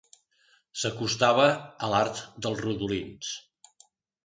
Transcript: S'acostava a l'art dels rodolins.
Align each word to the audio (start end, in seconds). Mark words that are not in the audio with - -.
S'acostava 0.83 1.45
a 1.51 1.91
l'art 1.93 2.23
dels 2.47 2.65
rodolins. 2.65 3.33